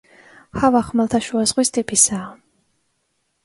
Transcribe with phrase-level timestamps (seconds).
[0.61, 2.33] ჰავა ხმელთაშუა ზღვის ტიპისაა.